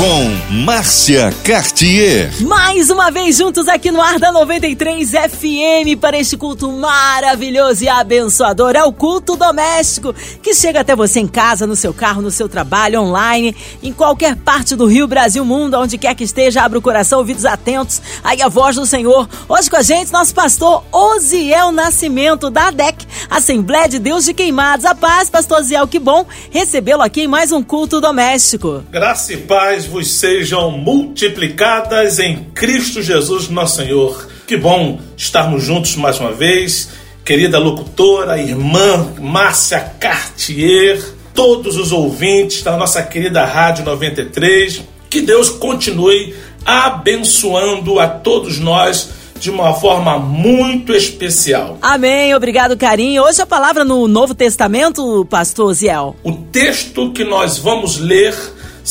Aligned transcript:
com 0.00 0.54
Márcia 0.64 1.30
Cartier. 1.44 2.32
Mais 2.40 2.88
uma 2.88 3.10
vez 3.10 3.36
juntos 3.36 3.68
aqui 3.68 3.90
no 3.90 4.00
ar 4.00 4.18
da 4.18 4.32
93 4.32 5.10
FM 5.10 6.00
para 6.00 6.18
este 6.18 6.38
culto 6.38 6.72
maravilhoso 6.72 7.84
e 7.84 7.88
abençoador. 7.88 8.74
É 8.76 8.82
o 8.82 8.94
culto 8.94 9.36
doméstico 9.36 10.14
que 10.42 10.54
chega 10.54 10.80
até 10.80 10.96
você 10.96 11.20
em 11.20 11.28
casa, 11.28 11.66
no 11.66 11.76
seu 11.76 11.92
carro, 11.92 12.22
no 12.22 12.30
seu 12.30 12.48
trabalho, 12.48 13.02
online, 13.02 13.54
em 13.82 13.92
qualquer 13.92 14.36
parte 14.36 14.74
do 14.74 14.86
Rio, 14.86 15.06
Brasil, 15.06 15.44
mundo, 15.44 15.76
onde 15.76 15.98
quer 15.98 16.14
que 16.14 16.24
esteja. 16.24 16.62
Abra 16.62 16.78
o 16.78 16.82
coração, 16.82 17.18
ouvidos 17.18 17.44
atentos. 17.44 18.00
Aí 18.24 18.40
a 18.40 18.48
voz 18.48 18.76
do 18.76 18.86
Senhor. 18.86 19.28
Hoje 19.46 19.68
com 19.68 19.76
a 19.76 19.82
gente, 19.82 20.10
nosso 20.10 20.34
pastor 20.34 20.82
Osiel 20.90 21.72
Nascimento 21.72 22.48
da 22.48 22.68
ADEC, 22.68 23.06
Assembleia 23.28 23.86
de 23.86 23.98
Deus 23.98 24.24
de 24.24 24.32
Queimados. 24.32 24.86
A 24.86 24.94
paz, 24.94 25.28
pastor 25.28 25.58
Osiel, 25.58 25.86
que 25.86 25.98
bom 25.98 26.24
recebê-lo 26.50 27.02
aqui 27.02 27.24
em 27.24 27.28
mais 27.28 27.52
um 27.52 27.62
culto 27.62 28.00
doméstico. 28.00 28.82
Graça 28.90 29.34
e 29.34 29.36
paz 29.36 29.89
vos 29.90 30.12
sejam 30.12 30.70
multiplicadas 30.70 32.20
em 32.20 32.44
Cristo 32.54 33.02
Jesus, 33.02 33.48
nosso 33.48 33.78
Senhor. 33.78 34.28
Que 34.46 34.56
bom 34.56 35.00
estarmos 35.16 35.64
juntos 35.64 35.96
mais 35.96 36.20
uma 36.20 36.30
vez. 36.30 36.90
Querida 37.24 37.58
locutora, 37.58 38.40
irmã 38.40 39.14
Márcia 39.18 39.80
Cartier, 39.98 41.02
todos 41.34 41.76
os 41.76 41.90
ouvintes 41.90 42.62
da 42.62 42.76
nossa 42.76 43.02
querida 43.02 43.44
Rádio 43.44 43.84
93, 43.84 44.80
que 45.10 45.20
Deus 45.20 45.50
continue 45.50 46.36
abençoando 46.64 47.98
a 47.98 48.06
todos 48.06 48.60
nós 48.60 49.10
de 49.40 49.50
uma 49.50 49.74
forma 49.74 50.18
muito 50.18 50.92
especial. 50.92 51.78
Amém, 51.82 52.32
obrigado, 52.34 52.76
carinho. 52.76 53.24
Hoje 53.24 53.42
a 53.42 53.46
palavra 53.46 53.84
no 53.84 54.06
Novo 54.06 54.36
Testamento, 54.36 55.26
pastor 55.28 55.74
Ziel. 55.74 56.14
O 56.22 56.32
texto 56.32 57.12
que 57.12 57.24
nós 57.24 57.58
vamos 57.58 57.98
ler 57.98 58.34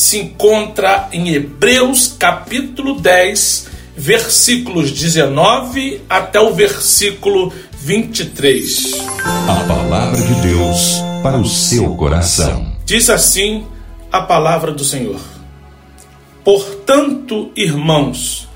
se 0.00 0.16
encontra 0.16 1.10
em 1.12 1.28
Hebreus 1.28 2.16
capítulo 2.18 2.98
10, 2.98 3.68
versículos 3.94 4.90
19 4.92 6.00
até 6.08 6.40
o 6.40 6.54
versículo 6.54 7.52
23. 7.82 8.94
A 9.46 9.64
palavra 9.68 10.22
de 10.22 10.34
Deus 10.40 10.94
para 11.22 11.36
o 11.36 11.46
seu 11.46 11.94
coração. 11.96 12.72
Diz 12.86 13.10
assim 13.10 13.66
a 14.10 14.22
palavra 14.22 14.72
do 14.72 14.82
Senhor. 14.82 15.20
Portanto, 16.42 17.50
irmãos, 17.54 18.48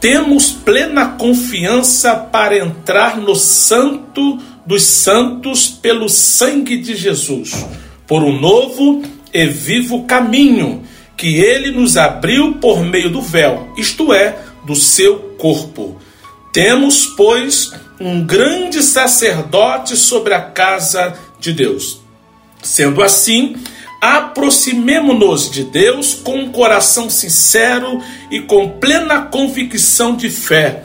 temos 0.00 0.50
plena 0.50 1.16
confiança 1.18 2.16
para 2.16 2.56
entrar 2.56 3.18
no 3.18 3.36
Santo 3.36 4.38
dos 4.64 4.84
Santos 4.84 5.68
pelo 5.68 6.08
sangue 6.08 6.78
de 6.78 6.96
Jesus, 6.96 7.66
por 8.06 8.22
um 8.22 8.40
novo 8.40 9.02
e 9.32 9.46
vivo 9.46 10.04
caminho 10.04 10.84
que 11.16 11.36
ele 11.36 11.70
nos 11.72 11.96
abriu 11.96 12.54
por 12.54 12.84
meio 12.84 13.10
do 13.10 13.20
véu, 13.20 13.72
isto 13.76 14.12
é, 14.12 14.38
do 14.64 14.76
seu 14.76 15.18
corpo. 15.36 16.00
Temos, 16.52 17.06
pois, 17.06 17.72
um 18.00 18.24
grande 18.24 18.82
sacerdote 18.82 19.96
sobre 19.96 20.32
a 20.32 20.40
casa 20.40 21.18
de 21.40 21.52
Deus. 21.52 22.00
Sendo 22.62 23.02
assim, 23.02 23.56
aproximemo-nos 24.00 25.50
de 25.50 25.64
Deus 25.64 26.14
com 26.14 26.36
um 26.36 26.52
coração 26.52 27.10
sincero 27.10 28.00
e 28.30 28.40
com 28.40 28.78
plena 28.78 29.22
convicção 29.22 30.14
de 30.14 30.30
fé, 30.30 30.84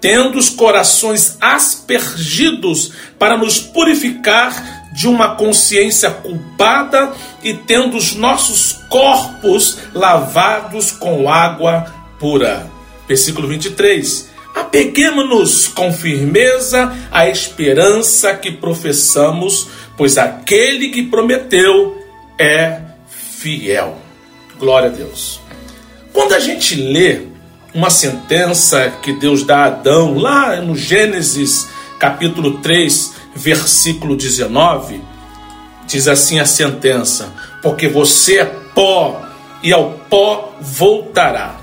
tendo 0.00 0.38
os 0.38 0.48
corações 0.48 1.36
aspergidos 1.40 2.92
para 3.18 3.36
nos 3.36 3.58
purificar 3.58 4.83
de 4.94 5.08
uma 5.08 5.34
consciência 5.34 6.08
culpada 6.08 7.12
e 7.42 7.52
tendo 7.52 7.96
os 7.96 8.14
nossos 8.14 8.84
corpos 8.88 9.78
lavados 9.92 10.92
com 10.92 11.28
água 11.28 11.92
pura. 12.16 12.70
Versículo 13.08 13.48
23. 13.48 14.30
Apeguemos-nos 14.54 15.66
com 15.66 15.92
firmeza 15.92 16.96
à 17.10 17.28
esperança 17.28 18.34
que 18.34 18.52
professamos, 18.52 19.66
pois 19.96 20.16
aquele 20.16 20.90
que 20.90 21.02
prometeu 21.02 22.00
é 22.38 22.80
fiel. 23.08 23.98
Glória 24.60 24.90
a 24.90 24.92
Deus. 24.92 25.40
Quando 26.12 26.34
a 26.34 26.38
gente 26.38 26.76
lê 26.76 27.22
uma 27.74 27.90
sentença 27.90 28.92
que 29.02 29.12
Deus 29.14 29.42
dá 29.42 29.64
a 29.64 29.66
Adão, 29.66 30.16
lá 30.16 30.60
no 30.60 30.76
Gênesis 30.76 31.68
capítulo 31.98 32.58
3, 32.58 33.13
versículo 33.34 34.16
19, 34.16 35.00
diz 35.86 36.08
assim 36.08 36.38
a 36.38 36.46
sentença: 36.46 37.32
Porque 37.62 37.88
você 37.88 38.38
é 38.38 38.44
pó 38.74 39.22
e 39.62 39.72
ao 39.72 39.92
pó 40.10 40.56
voltará. 40.60 41.60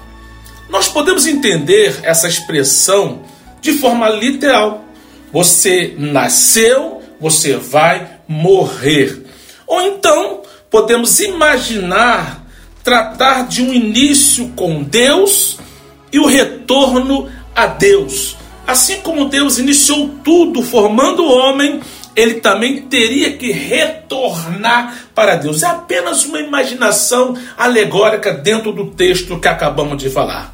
Nós 0.70 0.88
podemos 0.88 1.26
entender 1.26 2.00
essa 2.04 2.28
expressão 2.28 3.24
de 3.62 3.74
forma 3.74 4.10
literal. 4.10 4.86
Você 5.32 5.96
nasceu, 5.98 7.02
você 7.20 7.56
vai 7.56 8.20
morrer. 8.28 9.26
Ou 9.68 9.82
então, 9.82 10.42
podemos 10.70 11.20
imaginar 11.20 12.46
tratar 12.84 13.48
de 13.48 13.62
um 13.62 13.74
início 13.74 14.50
com 14.50 14.82
Deus 14.82 15.60
e 16.12 16.20
o 16.20 16.26
retorno 16.26 17.30
a 17.56 17.68
Deus. 17.68 18.36
Assim 18.66 19.02
como 19.02 19.30
Deus 19.30 19.58
iniciou 19.58 20.10
tudo 20.24 20.62
formando 20.62 21.24
o 21.24 21.32
homem, 21.32 21.82
ele 22.16 22.36
também 22.36 22.82
teria 22.84 23.34
que 23.34 23.52
retornar 23.52 25.08
para 25.16 25.36
Deus. 25.36 25.64
É 25.64 25.68
apenas 25.68 26.26
uma 26.26 26.40
imaginação 26.40 27.36
alegórica 27.58 28.34
dentro 28.34 28.72
do 28.72 28.88
texto 28.92 29.40
que 29.40 29.48
acabamos 29.48 29.98
de 29.98 30.10
falar. 30.10 30.54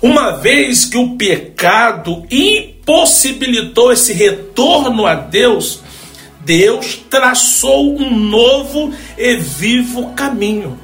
Uma 0.00 0.32
vez 0.32 0.84
que 0.84 0.96
o 0.96 1.16
pecado 1.16 2.26
impossibilitou 2.30 3.92
esse 3.92 4.12
retorno 4.12 5.06
a 5.06 5.14
Deus, 5.14 5.80
Deus 6.40 7.00
traçou 7.08 7.96
um 7.96 8.10
novo 8.10 8.92
e 9.16 9.36
vivo 9.36 10.10
caminho. 10.14 10.78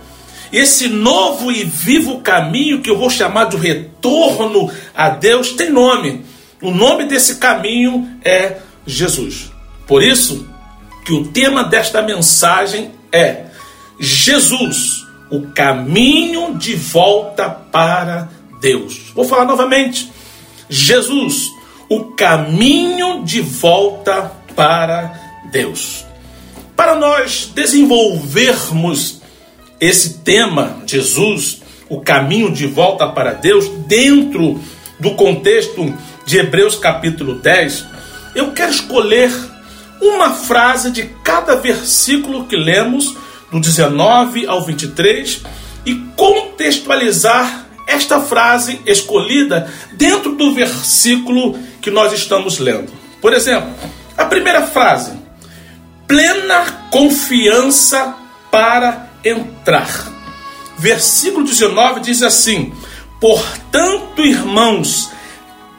Esse 0.52 0.88
novo 0.88 1.50
e 1.50 1.64
vivo 1.64 2.20
caminho, 2.20 2.80
que 2.80 2.88
eu 2.88 2.96
vou 2.96 3.10
chamar 3.10 3.46
de 3.46 3.56
retorno 3.56 4.70
a 4.94 5.10
Deus, 5.10 5.50
tem 5.52 5.68
nome. 5.68 6.24
O 6.60 6.70
nome 6.70 7.04
desse 7.04 7.36
caminho 7.36 8.18
é 8.24 8.58
Jesus. 8.86 9.50
Por 9.86 10.02
isso 10.02 10.46
que 11.04 11.12
o 11.12 11.28
tema 11.28 11.64
desta 11.64 12.02
mensagem 12.02 12.90
é 13.12 13.46
Jesus, 13.98 15.06
o 15.30 15.42
caminho 15.52 16.56
de 16.56 16.74
volta 16.74 17.48
para 17.48 18.28
Deus. 18.60 19.12
Vou 19.14 19.24
falar 19.24 19.44
novamente. 19.44 20.10
Jesus, 20.68 21.48
o 21.88 22.06
caminho 22.12 23.24
de 23.24 23.40
volta 23.40 24.32
para 24.54 25.18
Deus. 25.50 26.04
Para 26.76 26.94
nós 26.94 27.50
desenvolvermos 27.54 29.20
esse 29.80 30.18
tema, 30.18 30.82
Jesus, 30.86 31.62
o 31.88 32.00
caminho 32.00 32.52
de 32.52 32.66
volta 32.66 33.08
para 33.08 33.32
Deus, 33.32 33.68
dentro 33.86 34.60
do 35.00 35.12
contexto 35.12 35.94
de 36.28 36.38
Hebreus 36.38 36.76
capítulo 36.76 37.36
10, 37.36 37.86
eu 38.34 38.52
quero 38.52 38.70
escolher 38.70 39.32
uma 39.98 40.34
frase 40.34 40.90
de 40.90 41.04
cada 41.24 41.56
versículo 41.56 42.44
que 42.44 42.54
lemos, 42.54 43.16
do 43.50 43.58
19 43.58 44.46
ao 44.46 44.62
23, 44.62 45.40
e 45.86 45.94
contextualizar 46.14 47.64
esta 47.86 48.20
frase 48.20 48.78
escolhida 48.84 49.72
dentro 49.92 50.34
do 50.34 50.52
versículo 50.52 51.58
que 51.80 51.90
nós 51.90 52.12
estamos 52.12 52.58
lendo. 52.58 52.92
Por 53.22 53.32
exemplo, 53.32 53.70
a 54.14 54.26
primeira 54.26 54.66
frase: 54.66 55.12
plena 56.06 56.90
confiança 56.90 58.14
para 58.50 59.08
entrar. 59.24 60.12
Versículo 60.76 61.46
19 61.46 62.00
diz 62.00 62.22
assim: 62.22 62.74
Portanto, 63.18 64.22
irmãos, 64.22 65.10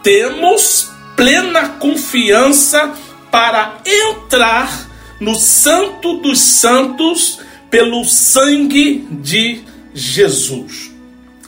temos 0.03 0.89
plena 1.15 1.69
confiança 1.69 2.93
para 3.31 3.77
entrar 3.85 4.89
no 5.19 5.35
Santo 5.35 6.17
dos 6.17 6.39
Santos 6.39 7.39
pelo 7.69 8.03
sangue 8.05 9.07
de 9.11 9.61
Jesus. 9.93 10.91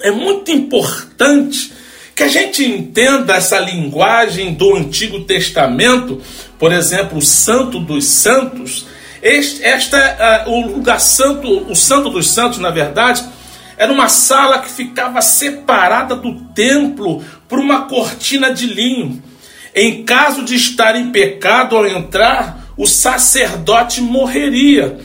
É 0.02 0.12
muito 0.12 0.52
importante 0.52 1.72
que 2.16 2.24
a 2.24 2.28
gente 2.28 2.64
entenda 2.64 3.36
essa 3.36 3.60
linguagem 3.60 4.54
do 4.54 4.76
Antigo 4.76 5.22
Testamento, 5.22 6.22
por 6.60 6.72
exemplo, 6.72 7.18
o 7.18 7.22
Santo 7.22 7.80
dos 7.80 8.06
Santos. 8.06 8.86
Este, 9.22 9.64
esta, 9.64 10.46
uh, 10.48 10.52
o 10.52 10.68
lugar 10.68 11.00
santo, 11.00 11.72
o 11.72 11.76
Santo 11.76 12.10
dos 12.10 12.30
Santos, 12.30 12.60
na 12.60 12.72
verdade, 12.72 13.24
era 13.82 13.92
uma 13.92 14.10
sala 14.10 14.60
que 14.60 14.70
ficava 14.70 15.24
separada 15.24 16.16
do 16.16 16.40
templo 16.54 17.26
por 17.50 17.58
uma 17.58 17.86
cortina 17.88 18.54
de 18.54 18.68
linho. 18.68 19.24
Em 19.74 20.04
caso 20.04 20.44
de 20.44 20.54
estar 20.54 20.96
em 20.96 21.12
pecado 21.12 21.76
ao 21.76 21.88
entrar, 21.88 22.68
o 22.78 22.86
sacerdote 22.86 24.00
morreria. 24.00 25.00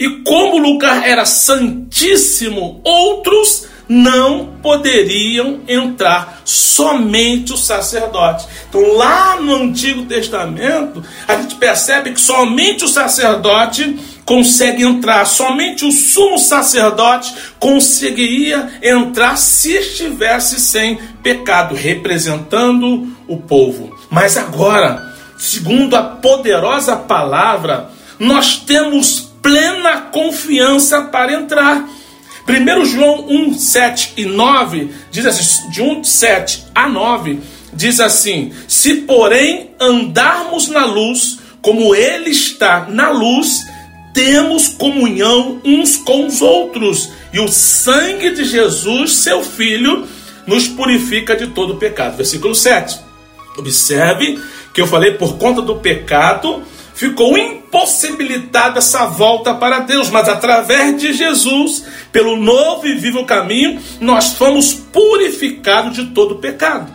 E 0.00 0.08
como 0.24 0.56
o 0.56 0.58
lugar 0.58 1.08
era 1.08 1.24
santíssimo, 1.24 2.80
outros 2.82 3.68
não 3.88 4.58
poderiam 4.62 5.60
entrar, 5.66 6.42
somente 6.44 7.52
o 7.52 7.56
sacerdote. 7.56 8.46
Então, 8.68 8.96
lá 8.96 9.40
no 9.40 9.54
Antigo 9.62 10.04
Testamento, 10.04 11.02
a 11.26 11.36
gente 11.36 11.54
percebe 11.54 12.12
que 12.12 12.20
somente 12.20 12.84
o 12.84 12.88
sacerdote 12.88 13.98
consegue 14.26 14.82
entrar, 14.82 15.24
somente 15.24 15.86
o 15.86 15.90
sumo 15.90 16.38
sacerdote 16.38 17.32
conseguiria 17.58 18.68
entrar 18.82 19.38
se 19.38 19.72
estivesse 19.72 20.60
sem 20.60 20.96
pecado, 21.22 21.74
representando 21.74 23.08
o 23.26 23.38
povo. 23.38 23.96
Mas 24.10 24.36
agora, 24.36 25.14
segundo 25.38 25.96
a 25.96 26.02
poderosa 26.02 26.94
palavra, 26.94 27.90
nós 28.18 28.58
temos 28.58 29.32
plena 29.40 30.02
confiança 30.12 31.02
para 31.02 31.32
entrar. 31.32 31.88
1 32.48 32.84
João 32.86 33.26
1, 33.28 33.58
7 33.58 34.14
e 34.16 34.24
9 34.24 34.90
diz 35.10 35.26
assim: 35.26 35.70
de 35.70 35.82
1, 35.82 36.04
7 36.04 36.64
a 36.74 36.88
9, 36.88 37.40
diz 37.74 38.00
assim: 38.00 38.52
Se 38.66 38.94
porém 39.02 39.70
andarmos 39.78 40.68
na 40.68 40.86
luz, 40.86 41.38
como 41.60 41.94
Ele 41.94 42.30
está 42.30 42.86
na 42.88 43.10
luz, 43.10 43.66
temos 44.14 44.68
comunhão 44.68 45.60
uns 45.62 45.96
com 45.96 46.26
os 46.26 46.40
outros, 46.40 47.10
e 47.32 47.38
o 47.38 47.48
sangue 47.48 48.30
de 48.30 48.44
Jesus, 48.44 49.16
seu 49.16 49.44
Filho, 49.44 50.08
nos 50.46 50.66
purifica 50.66 51.36
de 51.36 51.48
todo 51.48 51.76
pecado. 51.76 52.16
Versículo 52.16 52.54
7. 52.54 52.98
Observe 53.58 54.40
que 54.72 54.80
eu 54.80 54.86
falei 54.86 55.12
por 55.12 55.36
conta 55.36 55.60
do 55.60 55.76
pecado 55.76 56.62
ficou 56.98 57.38
impossibilitada 57.38 58.80
essa 58.80 59.06
volta 59.06 59.54
para 59.54 59.78
Deus, 59.78 60.10
mas 60.10 60.28
através 60.28 61.00
de 61.00 61.12
Jesus, 61.12 61.84
pelo 62.10 62.36
novo 62.36 62.88
e 62.88 62.96
vivo 62.96 63.24
caminho, 63.24 63.80
nós 64.00 64.32
fomos 64.32 64.74
purificados 64.74 65.94
de 65.94 66.06
todo 66.06 66.40
pecado. 66.40 66.90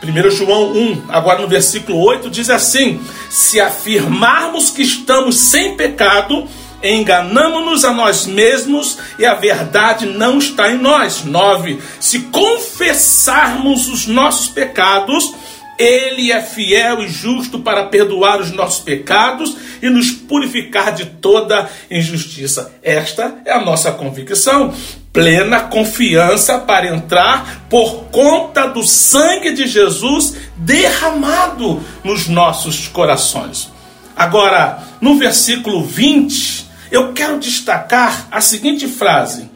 1 0.00 0.30
João 0.30 0.70
1, 0.70 1.02
agora 1.08 1.42
no 1.42 1.48
versículo 1.48 1.98
8, 1.98 2.30
diz 2.30 2.48
assim: 2.50 3.00
Se 3.28 3.60
afirmarmos 3.60 4.70
que 4.70 4.82
estamos 4.82 5.36
sem 5.36 5.76
pecado, 5.76 6.46
enganamos-nos 6.80 7.84
a 7.84 7.92
nós 7.92 8.26
mesmos 8.26 8.96
e 9.18 9.26
a 9.26 9.34
verdade 9.34 10.06
não 10.06 10.38
está 10.38 10.70
em 10.70 10.78
nós. 10.78 11.24
9. 11.24 11.80
Se 11.98 12.20
confessarmos 12.20 13.88
os 13.88 14.06
nossos 14.06 14.46
pecados, 14.46 15.34
ele 15.78 16.32
é 16.32 16.42
fiel 16.42 17.02
e 17.02 17.08
justo 17.08 17.60
para 17.60 17.84
perdoar 17.84 18.40
os 18.40 18.50
nossos 18.50 18.80
pecados 18.80 19.56
e 19.80 19.88
nos 19.88 20.10
purificar 20.10 20.92
de 20.92 21.06
toda 21.06 21.70
injustiça. 21.88 22.74
Esta 22.82 23.38
é 23.44 23.52
a 23.52 23.60
nossa 23.60 23.92
convicção. 23.92 24.74
Plena 25.12 25.60
confiança 25.60 26.58
para 26.58 26.88
entrar 26.88 27.66
por 27.70 28.06
conta 28.06 28.66
do 28.66 28.82
sangue 28.82 29.52
de 29.52 29.66
Jesus 29.66 30.34
derramado 30.56 31.82
nos 32.02 32.26
nossos 32.26 32.88
corações. 32.88 33.70
Agora, 34.16 34.82
no 35.00 35.16
versículo 35.16 35.84
20, 35.84 36.66
eu 36.90 37.12
quero 37.12 37.38
destacar 37.38 38.26
a 38.30 38.40
seguinte 38.40 38.88
frase: 38.88 39.48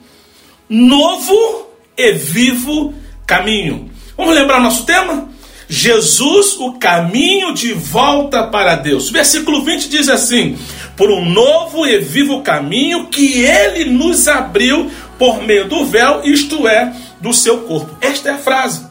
Novo 0.68 1.66
e 1.96 2.12
vivo 2.12 2.94
caminho. 3.26 3.90
Vamos 4.16 4.34
lembrar 4.34 4.60
nosso 4.60 4.84
tema? 4.84 5.31
Jesus, 5.74 6.56
o 6.58 6.74
caminho 6.74 7.54
de 7.54 7.72
volta 7.72 8.42
para 8.42 8.74
Deus. 8.74 9.08
Versículo 9.08 9.64
20 9.64 9.88
diz 9.88 10.10
assim: 10.10 10.58
Por 10.94 11.10
um 11.10 11.24
novo 11.24 11.86
e 11.86 11.98
vivo 11.98 12.42
caminho 12.42 13.06
que 13.06 13.40
ele 13.40 13.86
nos 13.86 14.28
abriu 14.28 14.90
por 15.18 15.42
meio 15.42 15.66
do 15.66 15.86
véu, 15.86 16.20
isto 16.24 16.68
é, 16.68 16.94
do 17.22 17.32
seu 17.32 17.60
corpo. 17.60 17.96
Esta 18.02 18.28
é 18.28 18.32
a 18.32 18.38
frase. 18.38 18.86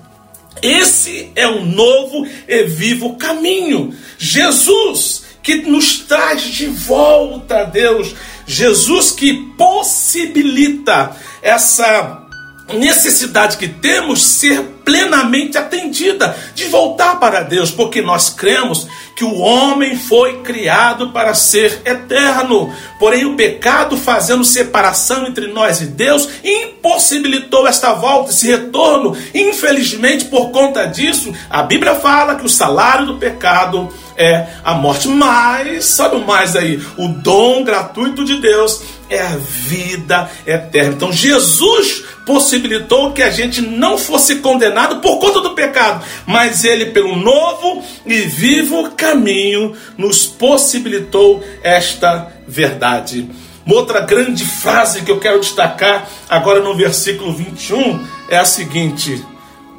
Esse 0.59 1.31
é 1.35 1.47
o 1.47 1.63
novo 1.63 2.27
e 2.47 2.63
vivo 2.63 3.15
caminho. 3.15 3.93
Jesus 4.17 5.21
que 5.43 5.57
nos 5.57 5.99
traz 5.99 6.41
de 6.41 6.65
volta 6.65 7.59
a 7.59 7.63
Deus. 7.63 8.15
Jesus 8.47 9.11
que 9.11 9.33
possibilita 9.55 11.15
essa 11.43 12.27
necessidade 12.73 13.57
que 13.57 13.68
temos 13.68 14.23
ser 14.23 14.62
plenamente 14.83 15.57
atendida, 15.57 16.35
de 16.56 16.65
voltar 16.65 17.19
para 17.19 17.41
Deus, 17.41 17.71
porque 17.71 18.01
nós 18.01 18.29
cremos 18.29 18.88
que 19.15 19.23
o 19.23 19.38
homem 19.38 19.95
foi 19.97 20.41
criado 20.41 21.09
para 21.12 21.33
ser 21.33 21.81
eterno. 21.85 22.73
Porém, 23.00 23.25
o 23.25 23.35
pecado, 23.35 23.95
fazendo 23.95 24.44
separação 24.44 25.27
entre 25.27 25.47
nós 25.47 25.81
e 25.81 25.85
Deus, 25.85 26.27
impossibilitou 26.44 27.68
esta 27.68 27.94
volta, 27.94 28.31
esse 28.31 28.47
retorno. 28.47 29.15
Infelizmente, 29.33 30.25
por 30.25 30.50
conta 30.50 30.85
disso, 30.85 31.31
a 31.50 31.62
Bíblia 31.63 31.95
fala 31.95 32.35
que 32.35 32.45
o 32.45 32.50
salário 32.50 33.06
do 33.06 33.17
pecado 33.17 33.94
é 34.17 34.47
a 34.63 34.74
morte. 34.74 35.07
Mas, 35.07 35.85
sabe 35.85 36.15
o 36.15 36.25
mais 36.25 36.56
aí? 36.56 36.81
O 36.97 37.07
dom 37.07 37.63
gratuito 37.63 38.25
de 38.25 38.39
Deus 38.39 38.81
é 39.11 39.21
a 39.21 39.35
vida 39.35 40.31
eterna. 40.47 40.93
Então, 40.93 41.11
Jesus 41.11 42.05
possibilitou 42.25 43.11
que 43.11 43.21
a 43.21 43.29
gente 43.29 43.61
não 43.61 43.97
fosse 43.97 44.37
condenado 44.37 45.01
por 45.01 45.19
conta 45.19 45.41
do 45.41 45.53
pecado, 45.53 46.03
mas 46.25 46.63
ele, 46.63 46.87
pelo 46.87 47.17
novo 47.17 47.83
e 48.05 48.21
vivo 48.21 48.91
caminho, 48.91 49.75
nos 49.97 50.25
possibilitou 50.25 51.43
esta 51.61 52.31
verdade. 52.47 53.29
Uma 53.65 53.75
outra 53.75 53.99
grande 53.99 54.45
frase 54.45 55.01
que 55.01 55.11
eu 55.11 55.19
quero 55.19 55.41
destacar 55.41 56.09
agora 56.29 56.61
no 56.61 56.73
versículo 56.75 57.33
21 57.33 58.07
é 58.29 58.37
a 58.37 58.45
seguinte: 58.45 59.23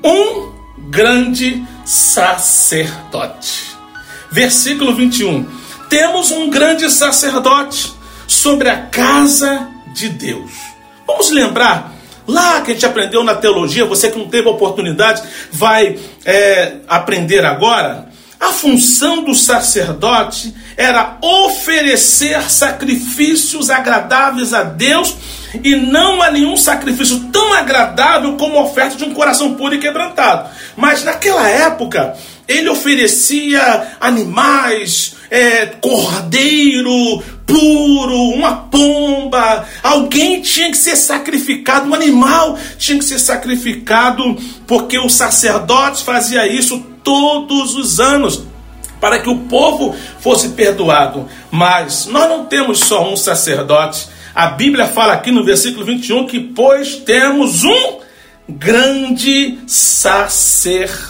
um 0.05 0.53
grande 0.91 1.65
sacerdote. 1.87 3.73
Versículo 4.31 4.95
21. 4.95 5.47
Temos 5.89 6.31
um 6.31 6.49
grande 6.49 6.91
sacerdote 6.91 8.02
sobre 8.33 8.69
a 8.69 8.87
casa 8.87 9.69
de 9.95 10.09
Deus. 10.09 10.51
Vamos 11.07 11.31
lembrar 11.31 11.93
Lá 12.27 12.61
que 12.61 12.71
a 12.71 12.75
gente 12.75 12.87
aprendeu 12.87 13.25
na 13.25 13.35
teologia, 13.35 13.85
você 13.85 14.11
que 14.11 14.19
não 14.19 14.29
teve 14.29 14.49
oportunidade, 14.49 15.23
vai 15.51 15.99
é, 16.25 16.75
aprender 16.87 17.45
agora. 17.45 18.09
A 18.39 18.53
função 18.53 19.25
do 19.25 19.35
sacerdote 19.35 20.55
era 20.77 21.19
oferecer 21.21 22.43
sacrifícios 22.51 23.71
agradáveis 23.71 24.53
a 24.53 24.63
Deus 24.63 25.17
e 25.63 25.77
não 25.77 26.23
a 26.23 26.31
nenhum 26.31 26.57
sacrifício 26.57 27.29
tão 27.33 27.53
agradável 27.55 28.37
como 28.37 28.59
a 28.59 28.63
oferta 28.63 28.97
de 28.97 29.05
um 29.05 29.15
coração 29.15 29.55
puro 29.55 29.75
e 29.75 29.79
quebrantado. 29.79 30.49
Mas 30.77 31.05
naquela 31.05 31.49
época, 31.49 32.17
ele 32.49 32.69
oferecia 32.69 33.97
animais, 34.01 35.15
é, 35.31 35.67
cordeiro 35.81 37.23
puro, 37.53 38.31
uma 38.31 38.57
pomba, 38.57 39.67
alguém 39.83 40.41
tinha 40.41 40.71
que 40.71 40.77
ser 40.77 40.97
sacrificado, 40.97 41.87
um 41.87 41.95
animal 41.95 42.59
tinha 42.79 42.99
que 42.99 43.05
ser 43.05 43.19
sacrificado, 43.19 44.35
porque 44.67 44.99
o 44.99 45.11
sacerdote 45.11 46.03
fazia 46.03 46.47
isso 46.47 46.83
todos 47.05 47.75
os 47.75 48.01
anos 48.01 48.43
para 48.99 49.19
que 49.19 49.29
o 49.29 49.41
povo 49.41 49.95
fosse 50.21 50.51
perdoado. 50.51 51.29
Mas 51.51 52.07
nós 52.07 52.27
não 52.27 52.47
temos 52.47 52.79
só 52.79 53.13
um 53.13 53.17
sacerdote. 53.17 54.09
A 54.35 54.47
Bíblia 54.47 54.87
fala 54.87 55.13
aqui 55.13 55.31
no 55.31 55.45
versículo 55.45 55.85
21 55.85 56.27
que, 56.27 56.41
pois, 56.41 56.97
temos 56.97 57.65
um 57.65 57.99
grande 58.49 59.59
sacerdote. 59.67 61.03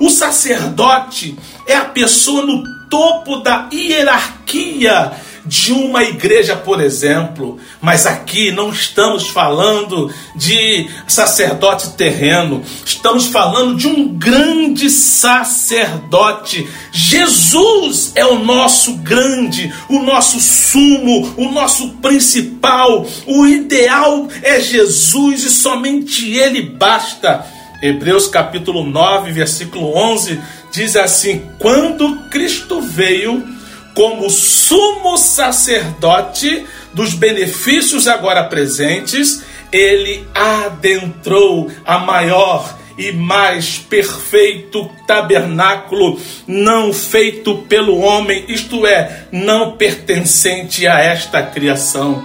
O 0.00 0.10
sacerdote 0.10 1.36
é 1.64 1.76
a 1.76 1.84
pessoa 1.84 2.44
no 2.44 2.81
topo 2.92 3.38
da 3.38 3.70
hierarquia 3.72 5.12
de 5.46 5.72
uma 5.72 6.04
igreja, 6.04 6.54
por 6.54 6.78
exemplo. 6.78 7.58
Mas 7.80 8.04
aqui 8.04 8.50
não 8.50 8.68
estamos 8.68 9.28
falando 9.28 10.12
de 10.36 10.90
sacerdote 11.08 11.94
terreno, 11.94 12.62
estamos 12.84 13.28
falando 13.28 13.76
de 13.76 13.88
um 13.88 14.08
grande 14.08 14.90
sacerdote. 14.90 16.68
Jesus 16.92 18.12
é 18.14 18.26
o 18.26 18.38
nosso 18.38 18.96
grande, 18.98 19.72
o 19.88 20.00
nosso 20.00 20.38
sumo, 20.38 21.32
o 21.38 21.50
nosso 21.50 21.94
principal. 21.94 23.06
O 23.26 23.46
ideal 23.46 24.28
é 24.42 24.60
Jesus 24.60 25.44
e 25.44 25.48
somente 25.48 26.30
Ele 26.30 26.60
basta. 26.60 27.61
Hebreus 27.82 28.28
capítulo 28.28 28.84
9, 28.84 29.32
versículo 29.32 29.92
11 29.96 30.40
diz 30.70 30.94
assim: 30.94 31.42
Quando 31.58 32.16
Cristo 32.30 32.80
veio 32.80 33.44
como 33.92 34.30
sumo 34.30 35.18
sacerdote 35.18 36.64
dos 36.94 37.12
benefícios 37.12 38.06
agora 38.06 38.44
presentes, 38.44 39.42
ele 39.72 40.24
adentrou 40.32 41.70
a 41.84 41.98
maior 41.98 42.78
e 42.96 43.10
mais 43.10 43.78
perfeito 43.78 44.88
tabernáculo, 45.06 46.20
não 46.46 46.92
feito 46.92 47.56
pelo 47.68 47.98
homem, 47.98 48.44
isto 48.48 48.86
é, 48.86 49.26
não 49.32 49.72
pertencente 49.72 50.86
a 50.86 51.00
esta 51.00 51.42
criação. 51.42 52.22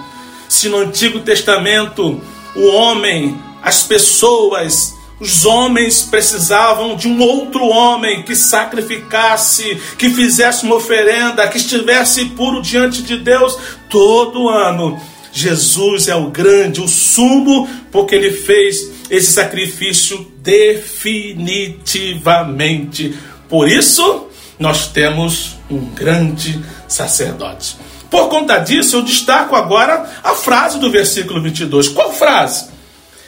Se 0.47 0.69
no 0.69 0.77
Antigo 0.77 1.19
Testamento 1.21 2.21
o 2.55 2.67
homem, 2.67 3.35
as 3.63 3.83
pessoas, 3.83 4.96
os 5.19 5.45
homens 5.45 6.03
precisavam 6.03 6.95
de 6.95 7.07
um 7.07 7.19
outro 7.21 7.65
homem 7.65 8.21
que 8.23 8.35
sacrificasse, 8.35 9.81
que 9.97 10.11
fizesse 10.11 10.63
uma 10.63 10.75
oferenda, 10.75 11.47
que 11.47 11.57
estivesse 11.57 12.25
puro 12.25 12.61
diante 12.61 13.01
de 13.01 13.17
Deus 13.17 13.57
todo 13.89 14.47
ano. 14.47 15.01
Jesus 15.33 16.07
é 16.07 16.15
o 16.15 16.29
grande, 16.29 16.79
o 16.81 16.87
sumo, 16.87 17.67
porque 17.91 18.13
ele 18.15 18.31
fez 18.31 18.91
esse 19.09 19.31
sacrifício 19.31 20.31
definitivamente. 20.39 23.17
Por 23.49 23.67
isso, 23.67 24.27
nós 24.59 24.87
temos 24.87 25.57
um 25.69 25.85
grande 25.85 26.61
sacerdote. 26.87 27.75
Por 28.09 28.29
conta 28.29 28.57
disso, 28.59 28.95
eu 28.97 29.01
destaco 29.01 29.55
agora 29.55 30.09
a 30.23 30.33
frase 30.33 30.79
do 30.79 30.89
versículo 30.89 31.41
22. 31.41 31.89
Qual 31.89 32.13
frase? 32.13 32.69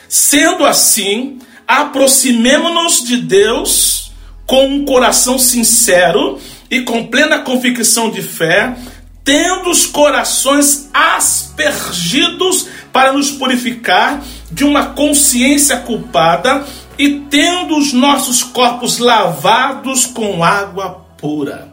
Sendo 0.07 0.65
assim, 0.65 1.39
aproximemo-nos 1.69 3.03
de 3.03 3.17
Deus 3.17 4.11
com 4.47 4.65
um 4.65 4.85
coração 4.85 5.37
sincero 5.37 6.39
e 6.71 6.81
com 6.81 7.05
plena 7.05 7.39
convicção 7.39 8.09
de 8.09 8.23
fé, 8.23 8.75
tendo 9.23 9.69
os 9.69 9.85
corações 9.85 10.89
aspergidos 10.91 12.67
para 12.91 13.13
nos 13.13 13.29
purificar 13.29 14.23
de 14.51 14.63
uma 14.63 14.87
consciência 14.87 15.77
culpada 15.77 16.65
e 16.97 17.19
tendo 17.29 17.77
os 17.77 17.93
nossos 17.93 18.41
corpos 18.41 18.97
lavados 18.97 20.07
com 20.07 20.43
água 20.43 21.05
pura. 21.19 21.71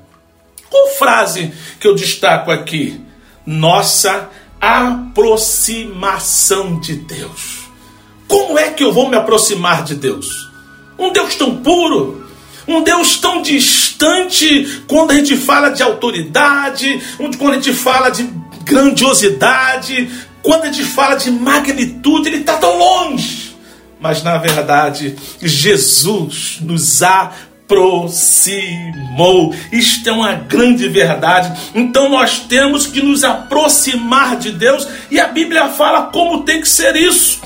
Qual 0.68 0.90
frase 0.90 1.54
que 1.80 1.88
eu 1.88 1.94
destaco 1.94 2.50
aqui? 2.50 3.00
Nossa 3.46 4.28
aproximação 4.60 6.78
de 6.80 6.96
Deus. 6.96 7.65
Como 8.28 8.58
é 8.58 8.70
que 8.70 8.82
eu 8.82 8.92
vou 8.92 9.08
me 9.08 9.16
aproximar 9.16 9.84
de 9.84 9.94
Deus? 9.94 10.50
Um 10.98 11.12
Deus 11.12 11.34
tão 11.36 11.56
puro, 11.56 12.26
um 12.66 12.82
Deus 12.82 13.18
tão 13.18 13.42
distante 13.42 14.82
quando 14.88 15.12
a 15.12 15.14
gente 15.14 15.36
fala 15.36 15.68
de 15.70 15.82
autoridade, 15.82 17.00
quando 17.38 17.52
a 17.52 17.54
gente 17.56 17.72
fala 17.72 18.10
de 18.10 18.28
grandiosidade, 18.64 20.10
quando 20.42 20.64
a 20.64 20.72
gente 20.72 20.84
fala 20.84 21.14
de 21.16 21.30
magnitude, 21.30 22.28
ele 22.28 22.38
está 22.38 22.56
tão 22.56 22.76
longe. 22.76 23.54
Mas 24.00 24.22
na 24.22 24.36
verdade, 24.38 25.16
Jesus 25.40 26.58
nos 26.60 27.02
aproximou. 27.02 27.44
Isto 29.70 30.08
é 30.08 30.12
uma 30.12 30.34
grande 30.34 30.88
verdade. 30.88 31.52
Então 31.74 32.08
nós 32.08 32.40
temos 32.40 32.86
que 32.86 33.00
nos 33.02 33.22
aproximar 33.24 34.36
de 34.36 34.50
Deus 34.50 34.86
e 35.10 35.20
a 35.20 35.28
Bíblia 35.28 35.68
fala 35.68 36.02
como 36.04 36.42
tem 36.42 36.60
que 36.60 36.68
ser 36.68 36.96
isso 36.96 37.40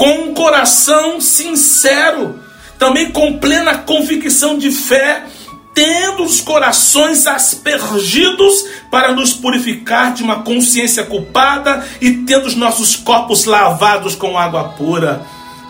com 0.00 0.30
um 0.30 0.32
coração 0.32 1.20
sincero, 1.20 2.40
também 2.78 3.10
com 3.10 3.38
plena 3.38 3.76
convicção 3.76 4.56
de 4.56 4.70
fé, 4.70 5.26
tendo 5.74 6.22
os 6.22 6.40
corações 6.40 7.26
aspergidos 7.26 8.64
para 8.90 9.12
nos 9.12 9.34
purificar 9.34 10.14
de 10.14 10.22
uma 10.22 10.42
consciência 10.42 11.04
culpada 11.04 11.86
e 12.00 12.12
tendo 12.12 12.46
os 12.46 12.54
nossos 12.54 12.96
corpos 12.96 13.44
lavados 13.44 14.14
com 14.14 14.38
água 14.38 14.70
pura. 14.70 15.20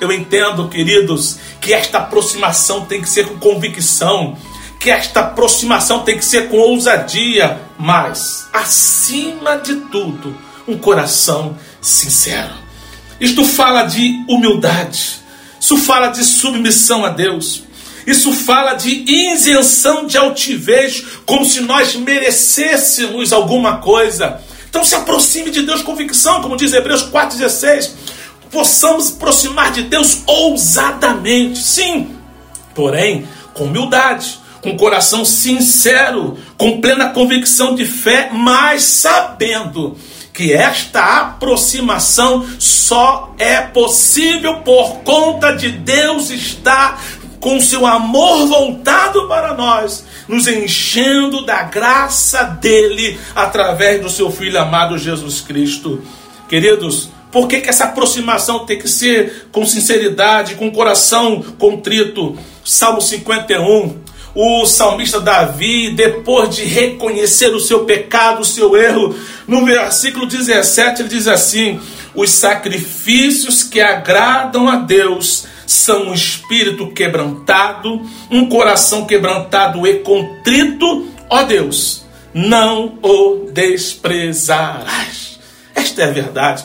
Eu 0.01 0.13
entendo, 0.13 0.69
queridos, 0.69 1.37
que 1.61 1.75
esta 1.75 1.99
aproximação 1.99 2.85
tem 2.87 3.03
que 3.03 3.11
ser 3.11 3.27
com 3.27 3.37
convicção, 3.37 4.39
que 4.79 4.91
esta 4.93 5.23
aproximação 5.23 6.05
tem 6.05 6.17
que 6.17 6.25
ser 6.25 6.49
com 6.49 6.57
ousadia, 6.57 7.61
mas, 7.77 8.49
acima 8.53 9.57
de 9.57 9.75
tudo, 9.91 10.39
um 10.69 10.79
coração 10.79 11.59
sincero. 11.81 12.70
Isto 13.21 13.45
fala 13.45 13.83
de 13.85 14.25
humildade, 14.27 15.21
isso 15.61 15.77
fala 15.77 16.09
de 16.09 16.25
submissão 16.25 17.05
a 17.05 17.11
Deus, 17.11 17.62
isso 18.07 18.33
fala 18.33 18.75
de 18.75 19.05
isenção 19.07 20.07
de 20.07 20.17
altivez, 20.17 21.05
como 21.27 21.45
se 21.45 21.61
nós 21.61 21.95
merecêssemos 21.95 23.33
alguma 23.33 23.79
coisa. 23.79 24.41
Então 24.69 24.85
se 24.85 24.95
aproxime 24.95 25.50
de 25.50 25.62
Deus 25.62 25.83
com 25.83 25.93
convicção, 25.93 26.41
como 26.41 26.57
diz 26.57 26.73
Hebreus 26.73 27.03
4,16. 27.03 27.91
Possamos 28.50 29.12
aproximar 29.12 29.71
de 29.71 29.83
Deus 29.83 30.23
ousadamente, 30.27 31.59
sim, 31.59 32.17
porém 32.75 33.29
com 33.53 33.65
humildade, 33.65 34.41
com 34.62 34.77
coração 34.77 35.25
sincero, 35.25 36.39
com 36.57 36.81
plena 36.81 37.11
convicção 37.11 37.75
de 37.75 37.85
fé, 37.85 38.31
mas 38.33 38.83
sabendo 38.83 39.97
que 40.40 40.54
esta 40.54 41.20
aproximação 41.20 42.47
só 42.59 43.35
é 43.37 43.61
possível 43.61 44.61
por 44.61 45.00
conta 45.00 45.52
de 45.52 45.68
Deus 45.68 46.30
estar 46.30 46.99
com 47.38 47.61
seu 47.61 47.87
amor 47.87 48.47
voltado 48.47 49.28
para 49.28 49.52
nós, 49.52 50.02
nos 50.26 50.49
enchendo 50.49 51.44
da 51.44 51.64
graça 51.64 52.42
dele 52.42 53.20
através 53.35 54.00
do 54.00 54.09
seu 54.09 54.30
filho 54.30 54.59
amado 54.59 54.97
Jesus 54.97 55.42
Cristo. 55.42 56.02
Queridos, 56.49 57.11
por 57.30 57.47
que, 57.47 57.61
que 57.61 57.68
essa 57.68 57.85
aproximação 57.85 58.64
tem 58.64 58.78
que 58.78 58.88
ser 58.88 59.49
com 59.52 59.66
sinceridade, 59.66 60.54
com 60.54 60.70
coração 60.70 61.42
contrito? 61.59 62.38
Salmo 62.64 63.02
51, 63.02 63.94
o 64.35 64.65
salmista 64.65 65.21
Davi, 65.21 65.91
depois 65.91 66.55
de 66.55 66.65
reconhecer 66.65 67.49
o 67.49 67.61
seu 67.61 67.85
pecado, 67.85 68.43
o 68.43 68.45
seu 68.45 68.77
erro, 68.77 69.15
no 69.47 69.65
versículo 69.65 70.27
17 70.27 71.03
ele 71.03 71.09
diz 71.09 71.27
assim: 71.27 71.81
Os 72.15 72.31
sacrifícios 72.31 73.63
que 73.63 73.81
agradam 73.81 74.69
a 74.69 74.77
Deus 74.77 75.47
são 75.67 76.09
um 76.09 76.15
espírito 76.15 76.91
quebrantado, 76.93 78.03
um 78.31 78.49
coração 78.49 79.05
quebrantado 79.05 79.87
e 79.87 79.99
contrito, 79.99 81.09
ó 81.29 81.43
Deus, 81.43 82.05
não 82.33 82.99
o 83.03 83.51
desprezarás. 83.53 85.39
Esta 85.75 86.03
é 86.03 86.05
a 86.07 86.11
verdade. 86.11 86.65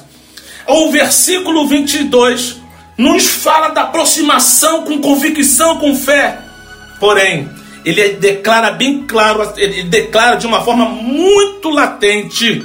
O 0.67 0.91
versículo 0.91 1.67
22 1.67 2.57
nos 2.97 3.25
fala 3.27 3.69
da 3.69 3.83
aproximação 3.83 4.83
com 4.83 4.99
convicção, 4.99 5.77
com 5.77 5.95
fé. 5.95 6.39
Porém, 6.99 7.49
ele 7.85 8.13
declara 8.13 8.71
bem 8.71 9.03
claro, 9.03 9.53
ele 9.55 9.83
declara 9.83 10.37
de 10.37 10.47
uma 10.47 10.61
forma 10.63 10.85
muito 10.85 11.69
latente: 11.69 12.63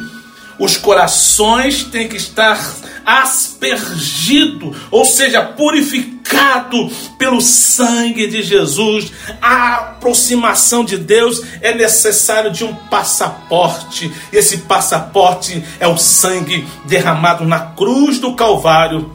os 0.58 0.78
corações 0.78 1.84
têm 1.84 2.08
que 2.08 2.16
estar 2.16 2.58
aspergido, 3.04 4.74
ou 4.90 5.04
seja, 5.04 5.42
purificado 5.42 6.90
pelo 7.18 7.40
sangue 7.42 8.26
de 8.28 8.42
Jesus. 8.42 9.12
A 9.42 9.74
aproximação 9.74 10.84
de 10.84 10.96
Deus 10.96 11.42
é 11.60 11.74
necessário 11.74 12.50
de 12.50 12.64
um 12.64 12.74
passaporte. 12.74 14.10
Esse 14.32 14.58
passaporte 14.58 15.62
é 15.78 15.86
o 15.86 15.98
sangue 15.98 16.66
derramado 16.86 17.44
na 17.44 17.60
cruz 17.60 18.18
do 18.18 18.34
Calvário 18.34 19.12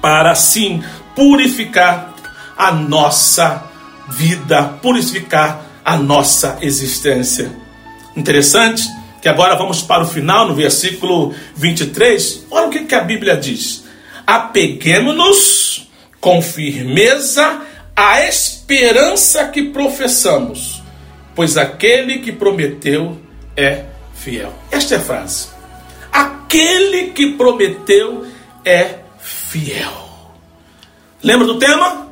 para 0.00 0.32
assim 0.32 0.82
purificar 1.14 2.14
a 2.56 2.72
nossa 2.72 3.62
vida, 4.08 4.62
purificar 4.82 5.66
a 5.84 5.96
nossa 5.96 6.58
existência. 6.60 7.50
Interessante 8.16 8.82
que 9.20 9.28
agora 9.28 9.56
vamos 9.56 9.82
para 9.82 10.02
o 10.02 10.06
final, 10.06 10.48
no 10.48 10.54
versículo 10.54 11.34
23. 11.56 12.46
Olha 12.50 12.66
o 12.66 12.70
que, 12.70 12.84
que 12.84 12.94
a 12.94 13.00
Bíblia 13.00 13.36
diz: 13.36 13.84
Apeguemos-nos 14.26 15.88
com 16.20 16.40
firmeza 16.40 17.60
à 17.94 18.22
esperança 18.22 19.48
que 19.48 19.64
professamos, 19.64 20.82
pois 21.34 21.56
aquele 21.56 22.18
que 22.18 22.32
prometeu 22.32 23.18
é 23.56 23.84
fiel. 24.14 24.52
Esta 24.70 24.94
é 24.94 24.98
a 24.98 25.00
frase. 25.00 25.48
Aquele 26.12 27.10
que 27.10 27.32
prometeu 27.32 28.26
é 28.64 29.00
fiel. 29.18 30.08
Lembra 31.22 31.46
do 31.46 31.58
tema? 31.58 32.08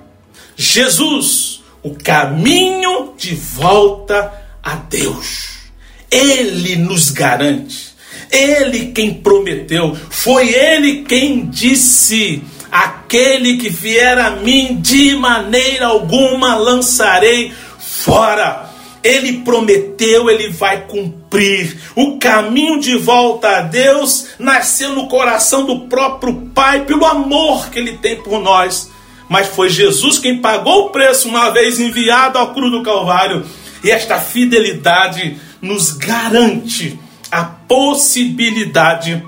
Jesus 0.57 1.54
o 1.85 1.95
caminho 1.95 3.13
de 3.17 3.35
volta 3.35 4.33
a 4.63 4.75
Deus. 4.75 5.69
Ele 6.11 6.77
nos 6.77 7.11
garante. 7.11 7.93
Ele 8.33 8.87
quem 8.93 9.13
prometeu. 9.13 9.95
Foi 10.09 10.49
ele 10.49 11.05
quem 11.05 11.45
disse: 11.45 12.43
Aquele 12.73 13.59
que 13.59 13.69
vier 13.69 14.19
a 14.19 14.31
mim, 14.31 14.79
de 14.81 15.15
maneira 15.15 15.87
alguma 15.87 16.57
lançarei 16.57 17.53
fora. 17.79 18.71
Ele 19.03 19.43
prometeu, 19.43 20.31
ele 20.31 20.49
vai 20.49 20.87
cumprir. 20.87 21.79
O 21.95 22.19
caminho 22.19 22.81
de 22.81 22.97
volta 22.97 23.59
a 23.59 23.61
Deus 23.61 24.29
nasceu 24.39 24.95
no 24.95 25.09
coração 25.09 25.67
do 25.67 25.81
próprio 25.81 26.51
Pai, 26.55 26.87
pelo 26.87 27.05
amor 27.05 27.69
que 27.69 27.79
ele 27.79 27.99
tem 27.99 28.17
por 28.23 28.41
nós. 28.41 28.94
Mas 29.29 29.49
foi 29.49 29.71
Jesus 29.71 30.19
quem 30.19 30.39
pagou 30.39 30.87
o 30.87 30.91
preço 30.91 31.29
uma 31.29 31.51
vez 31.51 31.81
enviado 31.81 32.39
ao 32.39 32.53
cruz 32.53 32.71
do 32.71 32.83
Calvário. 32.83 33.45
E 33.83 33.91
esta 33.91 34.19
fidelidade 34.19 35.37
nos 35.61 35.93
garante 35.93 36.99
a 37.31 37.45
possibilidade 37.45 39.23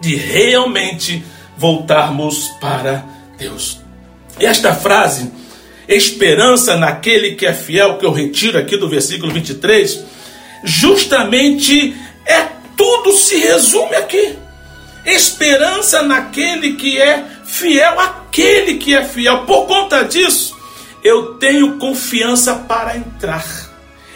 de 0.00 0.16
realmente 0.16 1.24
voltarmos 1.56 2.48
para 2.60 3.04
Deus. 3.38 3.80
Esta 4.40 4.74
frase, 4.74 5.30
esperança 5.86 6.76
naquele 6.76 7.36
que 7.36 7.46
é 7.46 7.52
fiel, 7.52 7.98
que 7.98 8.06
eu 8.06 8.12
retiro 8.12 8.58
aqui 8.58 8.76
do 8.76 8.88
versículo 8.88 9.32
23, 9.32 10.04
justamente 10.64 11.94
é 12.26 12.48
tudo 12.76 13.12
se 13.12 13.36
resume 13.36 13.94
aqui. 13.94 14.36
Esperança 15.04 16.02
naquele 16.02 16.74
que 16.74 17.00
é 17.00 17.24
fiel, 17.52 18.00
aquele 18.00 18.74
que 18.78 18.94
é 18.94 19.04
fiel. 19.04 19.44
Por 19.44 19.66
conta 19.66 20.02
disso, 20.02 20.56
eu 21.04 21.34
tenho 21.34 21.78
confiança 21.78 22.54
para 22.54 22.96
entrar. 22.96 23.44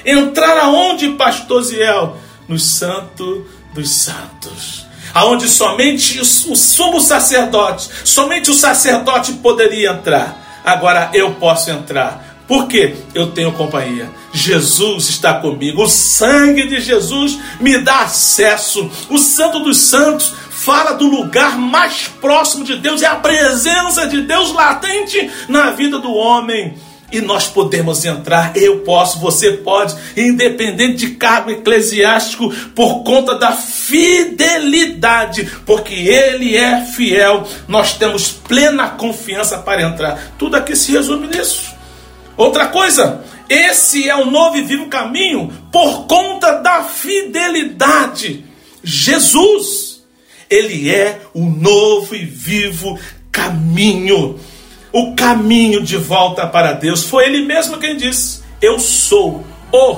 Entrar 0.05 0.57
aonde, 0.59 1.11
pastor 1.11 1.63
Ziel? 1.63 2.17
No 2.49 2.59
santo 2.59 3.47
dos 3.75 3.91
santos. 3.91 4.87
Aonde 5.13 5.49
somente 5.49 6.19
o 6.19 6.25
sumo 6.25 7.01
sacerdote, 7.01 7.89
somente 8.05 8.51
o 8.51 8.55
sacerdote 8.55 9.35
poderia 9.35 9.91
entrar. 9.91 10.63
Agora 10.65 11.11
eu 11.13 11.35
posso 11.35 11.71
entrar. 11.71 12.25
Porque 12.49 12.95
eu 13.13 13.33
tenho 13.33 13.53
companhia. 13.53 14.09
Jesus 14.33 15.09
está 15.09 15.35
comigo. 15.35 15.83
O 15.83 15.89
sangue 15.89 16.69
de 16.69 16.81
Jesus 16.81 17.39
me 17.59 17.79
dá 17.79 18.03
acesso. 18.03 18.89
O 19.11 19.19
Santo 19.19 19.61
dos 19.61 19.79
Santos 19.79 20.33
fala 20.67 20.95
do 20.95 21.07
lugar 21.07 21.57
mais 21.57 22.09
próximo 22.21 22.65
de 22.65 22.75
Deus, 22.75 23.01
é 23.01 23.07
a 23.07 23.15
presença 23.15 24.09
de 24.09 24.23
Deus 24.23 24.53
latente 24.53 25.31
na 25.49 25.71
vida 25.71 26.01
do 26.01 26.13
homem. 26.13 26.75
E 27.13 27.21
nós 27.21 27.47
podemos 27.47 28.05
entrar, 28.05 28.51
eu 28.57 28.81
posso, 28.81 29.21
você 29.21 29.53
pode, 29.53 29.95
independente 30.17 30.97
de 30.97 31.11
cargo 31.11 31.53
eclesiástico, 31.53 32.53
por 32.75 33.05
conta 33.05 33.37
da 33.37 33.53
fidelidade, 33.53 35.49
porque 35.65 35.95
Ele 35.95 36.57
é 36.57 36.85
fiel, 36.85 37.47
nós 37.69 37.93
temos 37.93 38.33
plena 38.33 38.89
confiança 38.89 39.59
para 39.59 39.83
entrar. 39.83 40.33
Tudo 40.37 40.57
aqui 40.57 40.75
se 40.75 40.91
resume 40.91 41.29
nisso. 41.29 41.77
Outra 42.37 42.67
coisa, 42.67 43.25
esse 43.49 44.09
é 44.09 44.17
o 44.17 44.29
novo 44.29 44.57
e 44.57 44.63
vivo 44.63 44.89
caminho 44.89 45.53
por 45.71 46.09
conta 46.09 46.55
da 46.61 46.83
fidelidade. 46.83 48.45
Jesus 48.83 49.86
ele 50.49 50.91
é 50.91 51.21
o 51.35 51.45
novo 51.45 52.15
e 52.15 52.25
vivo 52.25 52.99
caminho. 53.31 54.39
O 54.93 55.15
caminho 55.15 55.83
de 55.83 55.97
volta 55.97 56.47
para 56.47 56.73
Deus. 56.73 57.05
Foi 57.05 57.27
ele 57.27 57.45
mesmo 57.45 57.79
quem 57.79 57.97
disse: 57.97 58.41
Eu 58.63 58.79
sou 58.79 59.45
o 59.73 59.97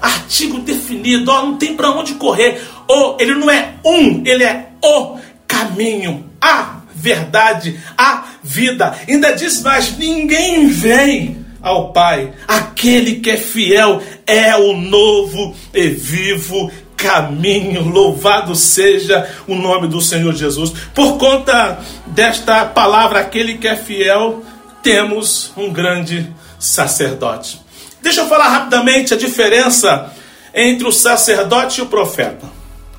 artigo 0.00 0.58
definido, 0.60 1.30
ó, 1.30 1.42
não 1.42 1.56
tem 1.56 1.76
para 1.76 1.90
onde 1.90 2.14
correr. 2.14 2.60
O, 2.88 3.16
ele 3.20 3.34
não 3.34 3.50
é 3.50 3.74
um, 3.84 4.22
ele 4.26 4.42
é 4.42 4.70
o 4.82 5.18
caminho, 5.46 6.30
a 6.40 6.80
verdade, 6.94 7.78
a 7.96 8.24
vida. 8.42 8.96
Ainda 9.08 9.32
diz 9.32 9.62
mais: 9.62 9.96
ninguém 9.96 10.68
vem 10.68 11.44
ao 11.62 11.92
Pai. 11.92 12.32
Aquele 12.48 13.16
que 13.16 13.30
é 13.30 13.36
fiel 13.36 14.02
é 14.26 14.56
o 14.56 14.76
novo 14.76 15.54
e 15.74 15.88
vivo 15.88 16.70
caminho. 17.00 17.88
Louvado 17.88 18.54
seja 18.54 19.28
o 19.48 19.54
nome 19.54 19.88
do 19.88 20.00
Senhor 20.00 20.34
Jesus. 20.34 20.72
Por 20.94 21.16
conta 21.16 21.78
desta 22.06 22.64
palavra, 22.66 23.20
aquele 23.20 23.58
que 23.58 23.66
é 23.66 23.74
fiel, 23.74 24.44
temos 24.82 25.52
um 25.56 25.72
grande 25.72 26.30
sacerdote. 26.58 27.60
Deixa 28.02 28.20
eu 28.20 28.28
falar 28.28 28.48
rapidamente 28.48 29.14
a 29.14 29.16
diferença 29.16 30.12
entre 30.54 30.86
o 30.86 30.92
sacerdote 30.92 31.80
e 31.80 31.82
o 31.82 31.86
profeta. 31.86 32.46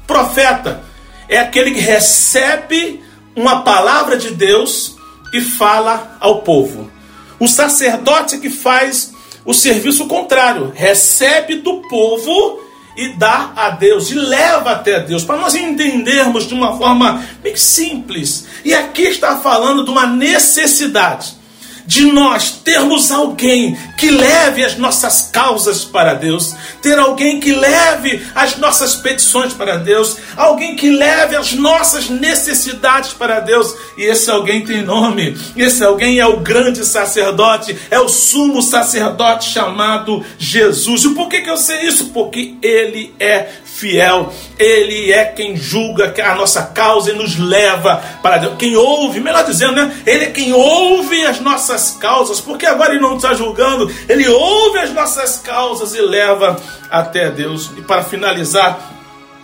Profeta 0.05 0.81
é 1.29 1.37
aquele 1.37 1.71
que 1.71 1.79
recebe 1.79 3.01
uma 3.35 3.61
palavra 3.61 4.17
de 4.17 4.31
Deus 4.31 4.95
e 5.33 5.41
fala 5.41 6.17
ao 6.19 6.41
povo. 6.41 6.91
O 7.39 7.47
sacerdote 7.47 8.35
é 8.35 8.39
que 8.39 8.49
faz 8.49 9.13
o 9.43 9.53
serviço 9.53 10.07
contrário, 10.07 10.71
recebe 10.75 11.55
do 11.55 11.81
povo 11.89 12.70
e 12.95 13.09
dá 13.09 13.51
a 13.55 13.69
Deus, 13.69 14.11
e 14.11 14.15
leva 14.15 14.71
até 14.71 14.99
Deus, 14.99 15.23
para 15.23 15.37
nós 15.37 15.55
entendermos 15.55 16.47
de 16.47 16.53
uma 16.53 16.77
forma 16.77 17.25
bem 17.41 17.55
simples. 17.55 18.47
E 18.63 18.73
aqui 18.73 19.03
está 19.03 19.37
falando 19.37 19.83
de 19.83 19.91
uma 19.91 20.05
necessidade 20.05 21.40
de 21.85 22.05
nós 22.05 22.51
termos 22.63 23.11
alguém 23.11 23.77
que 23.97 24.09
leve 24.09 24.63
as 24.63 24.77
nossas 24.77 25.29
causas 25.31 25.83
para 25.83 26.13
Deus, 26.13 26.55
ter 26.81 26.97
alguém 26.97 27.39
que 27.39 27.53
leve 27.53 28.21
as 28.33 28.57
nossas 28.57 28.95
petições 28.95 29.53
para 29.53 29.77
Deus, 29.77 30.17
alguém 30.35 30.75
que 30.75 30.89
leve 30.89 31.35
as 31.35 31.53
nossas 31.53 32.09
necessidades 32.09 33.13
para 33.13 33.39
Deus, 33.39 33.75
e 33.97 34.03
esse 34.03 34.29
alguém 34.29 34.65
tem 34.65 34.81
nome, 34.81 35.37
esse 35.55 35.83
alguém 35.83 36.19
é 36.19 36.25
o 36.25 36.39
grande 36.39 36.85
sacerdote, 36.85 37.77
é 37.89 37.99
o 37.99 38.09
sumo 38.09 38.61
sacerdote 38.61 39.49
chamado 39.49 40.23
Jesus. 40.37 41.03
E 41.03 41.09
por 41.13 41.29
que, 41.29 41.41
que 41.41 41.49
eu 41.49 41.57
sei 41.57 41.81
isso? 41.81 42.09
Porque 42.09 42.55
ele 42.61 43.13
é 43.19 43.49
fiel, 43.81 44.31
Ele 44.59 45.11
é 45.11 45.25
quem 45.25 45.57
julga 45.57 46.13
a 46.23 46.35
nossa 46.35 46.61
causa 46.61 47.11
e 47.11 47.15
nos 47.15 47.37
leva 47.37 47.97
para 48.21 48.37
Deus. 48.37 48.55
Quem 48.59 48.75
ouve, 48.75 49.19
melhor 49.19 49.43
dizendo, 49.43 49.73
né? 49.73 50.01
Ele 50.05 50.25
é 50.25 50.29
quem 50.29 50.53
ouve 50.53 51.25
as 51.25 51.39
nossas 51.39 51.97
causas, 51.99 52.39
porque 52.39 52.67
agora 52.67 52.93
Ele 52.93 53.01
não 53.01 53.17
está 53.17 53.33
julgando, 53.33 53.91
Ele 54.07 54.27
ouve 54.27 54.77
as 54.77 54.93
nossas 54.93 55.37
causas 55.37 55.95
e 55.95 56.01
leva 56.01 56.61
até 56.91 57.31
Deus. 57.31 57.71
E 57.75 57.81
para 57.81 58.03
finalizar, 58.03 58.99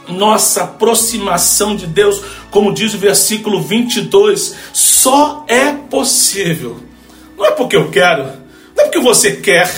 nossa 0.08 0.64
aproximação 0.64 1.76
de 1.76 1.88
Deus, 1.88 2.22
como 2.52 2.74
diz 2.74 2.94
o 2.94 3.00
versículo 3.00 3.62
22, 3.62 4.56
só 4.72 5.44
é 5.48 5.72
possível. 5.72 6.80
Não 7.36 7.46
é 7.46 7.52
porque 7.52 7.76
eu 7.76 7.90
quero, 7.90 8.24
não 8.76 8.84
é 8.84 8.84
porque 8.84 9.00
você 9.00 9.32
quer, 9.32 9.70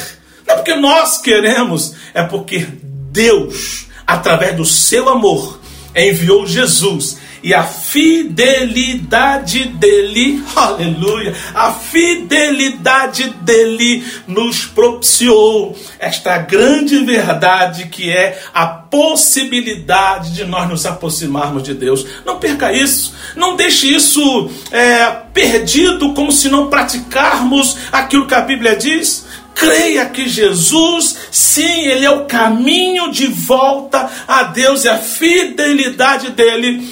não 0.45 0.53
é 0.53 0.57
porque 0.57 0.75
nós 0.75 1.17
queremos, 1.17 1.95
é 2.13 2.23
porque 2.23 2.67
Deus 3.11 3.88
através 4.09 4.55
do 4.55 4.65
seu 4.65 5.07
amor, 5.07 5.59
enviou 5.95 6.45
Jesus 6.45 7.17
e 7.41 7.53
a 7.53 7.63
fidelidade 7.63 9.65
dele, 9.65 10.43
aleluia, 10.55 11.33
a 11.53 11.71
fidelidade 11.71 13.29
dele 13.41 14.03
nos 14.27 14.65
propiciou 14.65 15.77
esta 15.97 16.37
grande 16.39 16.99
verdade 17.05 17.85
que 17.85 18.09
é 18.09 18.41
a 18.53 18.65
possibilidade 18.65 20.33
de 20.33 20.43
nós 20.43 20.67
nos 20.67 20.85
aproximarmos 20.85 21.63
de 21.63 21.73
Deus. 21.73 22.05
Não 22.25 22.39
perca 22.39 22.73
isso, 22.73 23.13
não 23.35 23.55
deixe 23.55 23.93
isso 23.93 24.49
é, 24.71 25.05
perdido 25.33 26.13
como 26.13 26.31
se 26.31 26.49
não 26.49 26.67
praticarmos 26.67 27.77
aquilo 27.91 28.27
que 28.27 28.35
a 28.35 28.41
Bíblia 28.41 28.75
diz. 28.75 29.28
Creia 29.59 30.05
que 30.05 30.25
Jesus, 30.29 31.17
sim, 31.29 31.81
Ele 31.85 32.05
é 32.05 32.09
o 32.09 32.23
caminho 32.23 33.11
de 33.11 33.27
volta 33.27 34.09
a 34.25 34.43
Deus 34.43 34.85
e 34.85 34.89
a 34.89 34.97
fidelidade 34.97 36.29
dele 36.29 36.89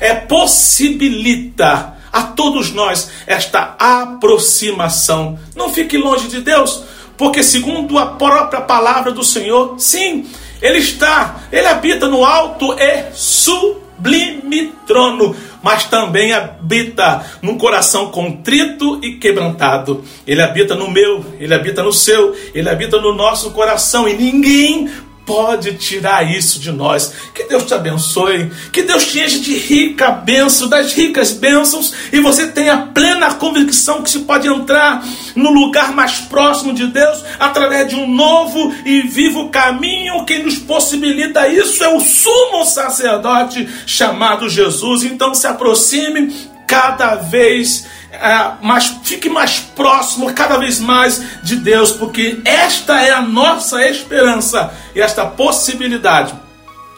é, 0.00 0.12
possibilita 0.14 1.94
a 2.12 2.24
todos 2.24 2.72
nós 2.72 3.08
esta 3.24 3.76
aproximação. 3.78 5.38
Não 5.54 5.72
fique 5.72 5.96
longe 5.96 6.26
de 6.26 6.40
Deus, 6.40 6.82
porque 7.16 7.44
segundo 7.44 7.96
a 8.00 8.06
própria 8.06 8.62
palavra 8.62 9.12
do 9.12 9.22
Senhor, 9.22 9.76
sim, 9.78 10.26
Ele 10.60 10.78
está, 10.78 11.42
Ele 11.52 11.68
habita 11.68 12.08
no 12.08 12.24
alto 12.24 12.72
e 12.72 13.12
sublime 13.14 14.72
trono 14.88 15.36
mas 15.62 15.84
também 15.84 16.32
habita 16.32 17.24
num 17.42 17.58
coração 17.58 18.10
contrito 18.10 19.00
e 19.02 19.14
quebrantado. 19.14 20.04
Ele 20.26 20.42
habita 20.42 20.74
no 20.74 20.90
meu, 20.90 21.24
ele 21.38 21.54
habita 21.54 21.82
no 21.82 21.92
seu, 21.92 22.34
ele 22.54 22.68
habita 22.68 23.00
no 23.00 23.14
nosso 23.14 23.50
coração 23.50 24.08
e 24.08 24.14
ninguém 24.14 24.88
pode 25.26 25.74
tirar 25.74 26.22
isso 26.32 26.60
de 26.60 26.70
nós. 26.70 27.12
Que 27.34 27.44
Deus 27.44 27.64
te 27.64 27.74
abençoe, 27.74 28.50
que 28.72 28.82
Deus 28.82 29.04
te 29.04 29.20
enche 29.20 29.40
de 29.40 29.54
rica 29.58 30.10
bênção, 30.12 30.68
das 30.68 30.92
ricas 30.92 31.32
bênçãos, 31.32 31.92
e 32.12 32.20
você 32.20 32.46
tenha 32.46 32.78
plena 32.94 33.34
convicção 33.34 34.02
que 34.02 34.10
se 34.10 34.20
pode 34.20 34.46
entrar 34.46 35.04
no 35.34 35.50
lugar 35.50 35.92
mais 35.92 36.20
próximo 36.20 36.72
de 36.72 36.86
Deus 36.86 37.24
através 37.38 37.88
de 37.88 37.96
um 37.96 38.06
novo 38.06 38.72
e 38.84 39.02
vivo 39.02 39.50
caminho 39.50 40.24
que 40.24 40.38
nos 40.38 40.56
possibilita 40.58 41.48
isso. 41.48 41.82
É 41.82 41.88
o 41.88 42.00
sumo 42.00 42.64
sacerdote 42.64 43.68
chamado 43.84 44.48
Jesus. 44.48 45.02
Então 45.02 45.34
se 45.34 45.46
aproxime 45.46 46.55
cada 46.66 47.16
vez 47.16 47.86
é, 48.10 48.52
mais, 48.62 48.96
fique 49.04 49.28
mais 49.28 49.58
próximo 49.58 50.32
cada 50.32 50.56
vez 50.58 50.80
mais 50.80 51.22
de 51.42 51.56
Deus, 51.56 51.92
porque 51.92 52.40
esta 52.44 53.00
é 53.00 53.12
a 53.12 53.22
nossa 53.22 53.86
esperança 53.86 54.72
e 54.94 55.00
esta 55.00 55.26
possibilidade 55.26 56.34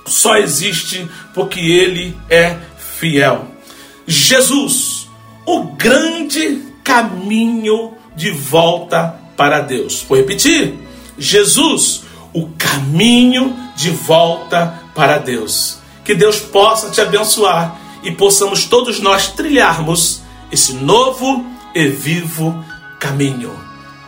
só 0.06 0.36
existe 0.36 1.08
porque 1.34 1.60
Ele 1.60 2.16
é 2.30 2.56
fiel. 2.78 3.46
Jesus, 4.06 5.08
o 5.44 5.64
grande 5.64 6.62
caminho 6.82 7.94
de 8.16 8.30
volta 8.30 9.16
para 9.36 9.60
Deus. 9.60 10.04
Vou 10.08 10.16
repetir: 10.16 10.74
Jesus, 11.18 12.02
o 12.32 12.48
caminho 12.58 13.56
de 13.76 13.90
volta 13.90 14.80
para 14.94 15.18
Deus. 15.18 15.78
Que 16.04 16.14
Deus 16.14 16.40
possa 16.40 16.90
te 16.90 17.00
abençoar 17.00 17.77
e 18.02 18.12
possamos 18.12 18.64
todos 18.64 19.00
nós 19.00 19.28
trilharmos 19.28 20.22
esse 20.50 20.74
novo 20.74 21.44
e 21.74 21.88
vivo 21.88 22.64
caminho. 22.98 23.52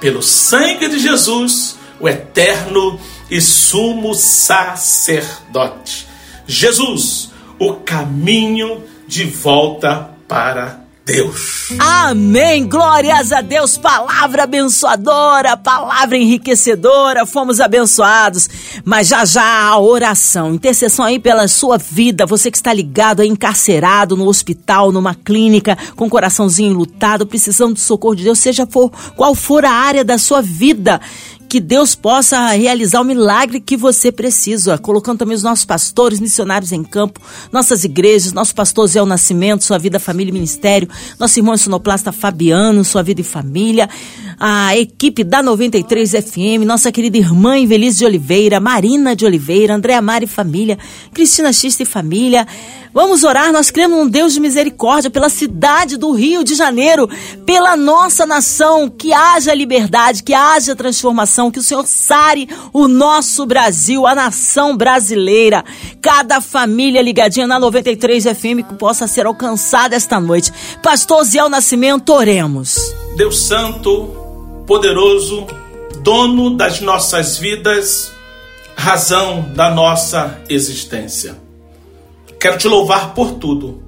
Pelo 0.01 0.23
sangue 0.23 0.89
de 0.89 0.99
Jesus, 0.99 1.77
o 1.99 2.09
eterno 2.09 2.99
e 3.31 3.41
sumo 3.41 4.15
sacerdote. 4.15 6.07
Jesus, 6.47 7.31
o 7.59 7.75
caminho 7.75 8.83
de 9.07 9.25
volta 9.25 10.11
para 10.27 10.85
Deus. 11.13 11.73
Amém. 11.79 12.69
Glórias 12.69 13.33
a 13.33 13.41
Deus. 13.41 13.77
Palavra 13.77 14.45
abençoadora, 14.45 15.57
palavra 15.57 16.17
enriquecedora. 16.17 17.27
Fomos 17.27 17.59
abençoados. 17.59 18.49
Mas 18.85 19.09
já 19.09 19.25
já 19.25 19.43
a 19.43 19.79
oração, 19.79 20.55
intercessão 20.55 21.05
aí 21.05 21.19
pela 21.19 21.49
sua 21.49 21.79
vida. 21.79 22.27
Você 22.27 22.49
que 22.49 22.57
está 22.57 22.73
ligado 22.73 23.23
aí, 23.23 23.29
encarcerado 23.29 24.17
no 24.17 24.29
hospital, 24.29 24.93
numa 24.93 25.15
clínica, 25.15 25.77
com 25.97 26.07
o 26.07 26.11
coraçãozinho 26.11 26.73
lutado, 26.75 27.27
precisando 27.27 27.75
do 27.75 27.81
socorro 27.81 28.15
de 28.15 28.25
Deus, 28.25 28.39
seja 28.39 28.65
for 28.65 28.91
qual 29.17 29.35
for 29.35 29.65
a 29.65 29.73
área 29.73 30.05
da 30.05 30.17
sua 30.17 30.41
vida 30.41 31.01
que 31.51 31.59
Deus 31.59 31.97
possa 31.97 32.51
realizar 32.51 33.01
o 33.01 33.05
milagre 33.05 33.61
que 33.61 33.77
você 33.77 34.13
precisa, 34.13 34.79
colocando 34.79 35.19
também 35.19 35.35
os 35.35 35.43
nossos 35.43 35.65
pastores, 35.65 36.21
missionários 36.21 36.71
em 36.71 36.85
campo, 36.85 37.21
nossas 37.51 37.83
igrejas, 37.83 38.33
nosso 38.33 38.55
pastor 38.55 38.87
Zé 38.87 39.05
Nascimento, 39.05 39.65
sua 39.65 39.77
vida, 39.77 39.99
família 39.99 40.31
e 40.31 40.33
ministério, 40.33 40.89
nosso 41.19 41.41
irmão 41.41 41.57
sonoplasta 41.57 42.13
Fabiano, 42.13 42.85
sua 42.85 43.03
vida 43.03 43.21
e 43.21 43.25
família, 43.25 43.91
a 44.39 44.77
equipe 44.77 45.25
da 45.25 45.43
93 45.43 46.13
FM, 46.13 46.65
nossa 46.65 46.93
querida 46.93 47.19
irmã 47.19 47.59
Invelise 47.59 47.99
de 47.99 48.05
Oliveira, 48.05 48.61
Marina 48.61 49.17
de 49.17 49.27
Oliveira, 49.27 49.75
Andréa 49.75 50.01
Mari 50.01 50.29
Família, 50.29 50.79
Cristina 51.13 51.53
Xista 51.53 51.83
e 51.83 51.87
Família, 51.87 52.47
Vamos 52.93 53.23
orar, 53.23 53.53
nós 53.53 53.71
cremos 53.71 53.99
num 53.99 54.09
Deus 54.09 54.33
de 54.33 54.41
misericórdia 54.41 55.11
pela 55.11 55.29
cidade 55.29 55.97
do 55.97 56.11
Rio 56.11 56.43
de 56.43 56.57
Janeiro, 56.57 57.09
pela 57.47 57.77
nossa 57.77 58.27
nação, 58.27 58.91
que 58.91 59.13
haja 59.13 59.55
liberdade, 59.55 60.25
que 60.25 60.35
haja 60.35 60.75
transformação, 60.75 61.53
que 61.53 61.61
o 61.61 61.63
Senhor 61.63 61.87
sare 61.87 62.49
o 62.73 62.89
nosso 62.89 63.47
Brasil, 63.47 64.09
a 64.09 64.15
nação 64.15 64.77
brasileira, 64.77 65.65
cada 66.03 66.41
família 66.41 67.01
ligadinha 67.01 67.47
na 67.47 67.61
93 67.61 68.25
FM 68.25 68.67
que 68.69 68.75
possa 68.75 69.07
ser 69.07 69.25
alcançada 69.25 69.95
esta 69.95 70.19
noite. 70.19 70.53
Pastor 70.83 71.23
Ziel 71.25 71.49
Nascimento, 71.49 72.13
oremos. 72.13 72.93
Deus 73.17 73.39
Santo, 73.39 74.09
poderoso, 74.67 75.47
dono 76.03 76.57
das 76.57 76.81
nossas 76.81 77.39
vidas, 77.39 78.11
razão 78.75 79.49
da 79.55 79.71
nossa 79.71 80.41
existência. 80.49 81.50
Quero 82.41 82.57
te 82.57 82.67
louvar 82.67 83.13
por 83.13 83.33
tudo, 83.33 83.83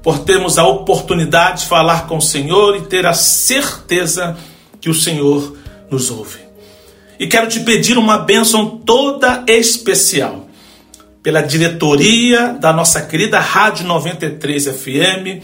por 0.00 0.20
termos 0.20 0.58
a 0.58 0.66
oportunidade 0.66 1.62
de 1.62 1.66
falar 1.66 2.06
com 2.06 2.18
o 2.18 2.22
Senhor 2.22 2.76
e 2.76 2.82
ter 2.82 3.04
a 3.04 3.12
certeza 3.12 4.38
que 4.80 4.88
o 4.88 4.94
Senhor 4.94 5.56
nos 5.90 6.08
ouve. 6.08 6.38
E 7.18 7.26
quero 7.26 7.48
te 7.48 7.58
pedir 7.60 7.98
uma 7.98 8.16
bênção 8.16 8.78
toda 8.78 9.42
especial 9.48 10.46
pela 11.20 11.42
diretoria 11.42 12.56
da 12.60 12.72
nossa 12.72 13.02
querida 13.02 13.40
Rádio 13.40 13.84
93 13.86 14.66
FM 14.66 15.42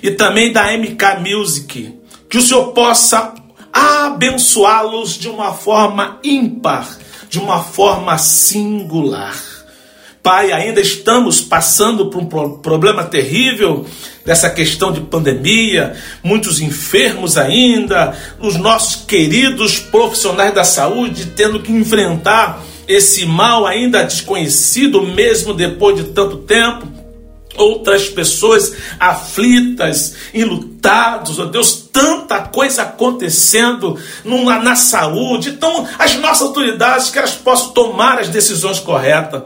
e 0.00 0.12
também 0.12 0.52
da 0.52 0.70
MK 0.70 1.18
Music. 1.18 1.98
Que 2.30 2.38
o 2.38 2.42
Senhor 2.42 2.66
possa 2.72 3.34
abençoá-los 3.72 5.14
de 5.14 5.28
uma 5.28 5.52
forma 5.52 6.20
ímpar, 6.22 6.96
de 7.28 7.40
uma 7.40 7.60
forma 7.60 8.16
singular. 8.18 9.55
Pai, 10.26 10.50
ainda 10.50 10.80
estamos 10.80 11.40
passando 11.40 12.06
por 12.06 12.20
um 12.20 12.58
problema 12.58 13.04
terrível 13.04 13.86
dessa 14.24 14.50
questão 14.50 14.90
de 14.90 15.00
pandemia, 15.02 15.94
muitos 16.20 16.60
enfermos 16.60 17.38
ainda, 17.38 18.12
os 18.40 18.56
nossos 18.56 19.04
queridos 19.04 19.78
profissionais 19.78 20.52
da 20.52 20.64
saúde 20.64 21.26
tendo 21.26 21.60
que 21.60 21.70
enfrentar 21.70 22.60
esse 22.88 23.24
mal 23.24 23.64
ainda 23.64 24.02
desconhecido, 24.02 25.00
mesmo 25.00 25.54
depois 25.54 25.94
de 25.94 26.10
tanto 26.10 26.38
tempo. 26.38 26.88
Outras 27.56 28.08
pessoas 28.08 28.74
aflitas, 28.98 30.16
enlutados, 30.34 31.38
oh 31.38 31.46
Deus, 31.46 31.88
tanta 31.92 32.40
coisa 32.40 32.82
acontecendo 32.82 33.96
na 34.24 34.74
saúde. 34.74 35.50
Então, 35.50 35.86
as 35.96 36.16
nossas 36.16 36.48
autoridades 36.48 37.10
que 37.10 37.18
elas 37.18 37.36
possam 37.36 37.68
tomar 37.68 38.18
as 38.18 38.28
decisões 38.28 38.80
corretas 38.80 39.44